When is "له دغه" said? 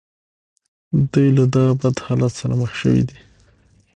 1.37-1.73